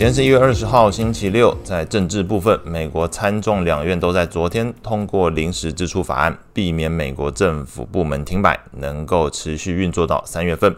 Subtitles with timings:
[0.00, 1.54] 今天是一月二十号，星期六。
[1.62, 10.74] 在政治部分，美国参众两院都在昨天通过临时支出法案，避免美国政府部门停摆，能够持续运作到三月份。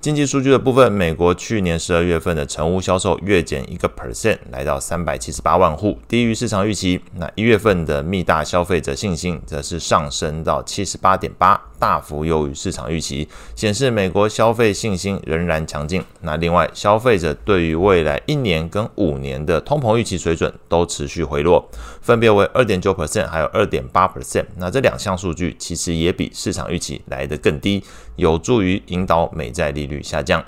[0.00, 7.00] 经济数据的部分，美国去年十二月份的成屋销售月减一个 percent，来到三百七十八万户，低于市场预期。
[7.16, 13.26] 那一月份的密大消费者信心则是上升到七十八点八，大幅优于市场预期，
[13.56, 16.04] 显示美国消费信心仍然强劲。
[16.20, 21.66] 那另外，消费者对于未来一年跟五年的通膨预期水准都持续回落，
[22.02, 24.44] 分别为二点九 percent，还有二点八 percent。
[24.58, 27.82] 那这两项数据其实也比市场预期来得更低，
[28.16, 30.44] 有助于引导美债利率下降。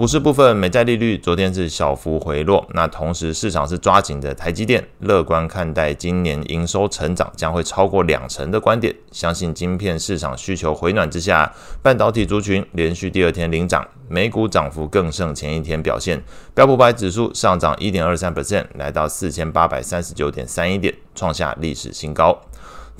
[0.00, 16.22] 股市部分，美债利率昨天是小幅回落，那同时市场是抓紧的台积电，乐观看待今年营收成长将会超过两成的观点，相信晶片市场需求回暖之下，半导体族群连续第二天领涨，美股涨幅更胜前一天表现，
[16.54, 22.40] 标普百指数上涨一点二三 percent，来到四千八百三十九点三一点，创下历史新高。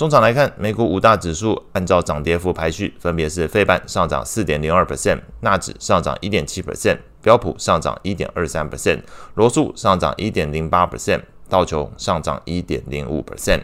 [0.01, 9.03] 终场来看，美股五大指数按照涨跌幅排序，分别是费半上涨四点零二 percent，纳指上涨一点七 percent，标普上涨一点二三 percent，
[9.35, 13.61] 罗素上涨一点零八 percent，道琼上涨一点零五 percent。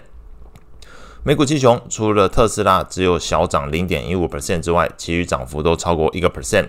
[1.23, 6.67] 美股七雄除了特斯拉只有小涨零点一五 percent 之外，其余涨幅都超过一个 percent。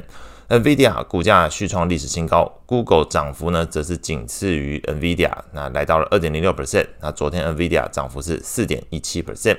[0.49, 6.87] NVIDIA 股价续创历史新高，Google 涨幅呢则是仅次于 NVIDIA，那来到了二点零六 percent。
[7.01, 9.57] 那昨天 NVIDIA 涨幅是四点一七 percent。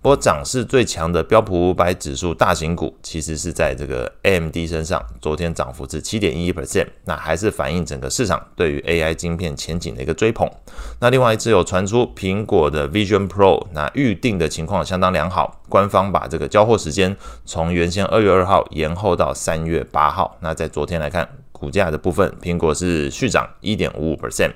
[0.00, 6.86] 不过涨势最强的标普五百指数大型股，其实是在这个 AMD 身上，昨天涨幅是七点一一 percent。
[7.04, 10.50] 那还是反映整个市场对于 AI 晶片前景的一个追捧。
[11.00, 20.29] 那另外一次有传出苹果的 Vision Pro，那预定的情况相当良好，官方把这个交货时间从原先二月二号延后到三月八号。
[20.40, 24.52] 那在昨天来看，股价的部分，苹果是续涨一点五五 percent。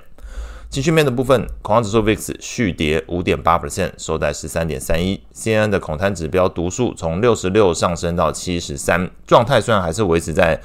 [0.70, 5.22] 情绪面的部分，恐慌指数 VIX 续跌五点八 percent，收在十三点三一。
[5.32, 10.60] CNN 的恐贪指标读数从六十六上升到七十三，状态虽然还是维持在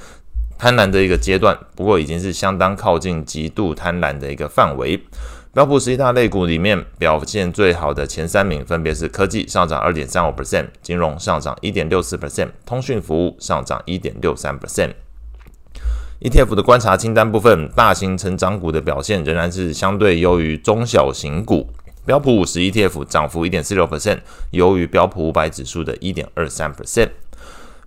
[0.58, 5.00] 贪婪的一个阶段，不过已经是相当靠近极度贪婪的一个范围。
[5.52, 14.92] 标普十一大类股里面表现最好的前三名分别是科技上涨二点三五 percent，金融上涨一点六四 percent，通讯服务上涨一点六三 percent。
[16.20, 21.66] ETF 的观察清单部分，大型成长股的表现仍然是相对优于中小型股。
[22.04, 24.18] 标普五十 ETF 涨幅一点四六 percent，
[24.50, 27.08] 优于标普五百指数的一点二三 percent。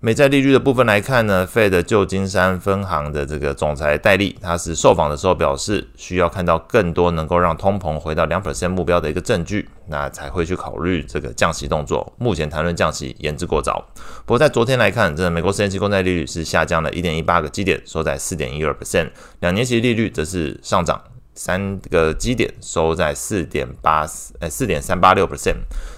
[0.05, 12.11] 美债利率的部分来看呢，Fed 旧金山分行的这个总裁戴利，他是受访的时候表示，需要看到更多能够让通膨回到两 percent 目标的一个证据，那才会去考虑这个降息动作。
[12.17, 13.81] 目前谈论降息言之过早。
[14.25, 19.09] 不过在昨天来看，这美国十年期公债利率是下降了一点一八个基点，收在四点一二 percent，
[19.39, 21.01] 两年期利率则是上涨。
[21.35, 25.55] 三个基点收在四点八四，呃，四点三八六 percent，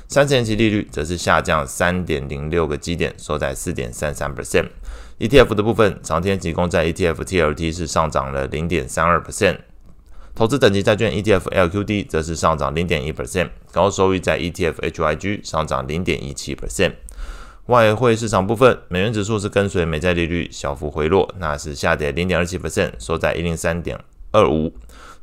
[0.07, 4.68] 三十年期利率则是下降三点零六个基点，收在四点三三 percent。
[5.19, 9.57] ETF 的部分，长天期公债 ETF TLT 是上涨了零点三二 percent，
[10.34, 16.94] 投资等级债券 ETF LQD 则是上涨零点一 percent，高收益债 ETF HYG 上涨零点一七 percent。
[17.67, 23.97] 外汇市场部分，美元指数是跟随美债利率小幅回落，那是下跌零点二七 percent，收在一零三点
[24.31, 24.72] 二五。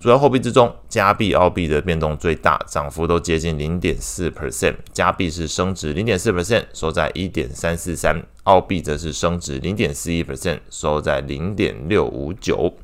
[0.03, 4.75] 主要货币之中，加币、澳币的变动最大，涨幅都接近零点四 percent。
[4.93, 12.75] 加币是升值零点四 percent，收在一点三四三；澳币则是升值零点四一 percent，收在零点六五九。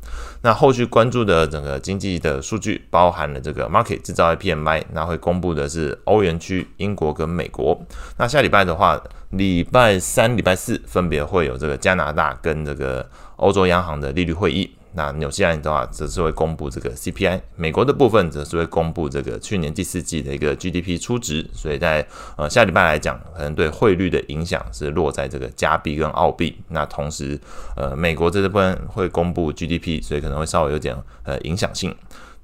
[0.43, 7.77] 那后续关注的整个经济的数据，包含了这个 market 制造业 PMI，那会公布的是欧元区、英国跟美国。
[8.17, 8.97] 那下礼拜的话，
[9.31, 14.71] 礼拜三、礼拜四分别会有这个加拿大跟这个欧洲央行的利率会议。
[14.93, 21.49] 那纽西兰的话，则是会公布这个 CPI；美国的部分则是会公布这个去年第四季的一个 GDP 初值。
[21.53, 22.07] 所以在
[22.37, 26.57] 呃下礼拜来讲，可能对汇率的影响是落在这个加币跟澳币。
[26.69, 27.39] 那同时，
[27.77, 31.95] 呃，美国这部分会公布 GDP，所以可能会稍微有点呃影响性。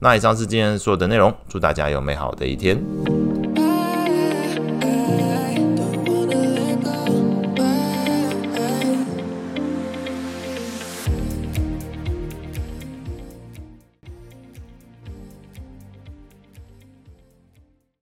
[0.00, 2.78] 那以上是今天所有的内容，祝大家有美好的一天。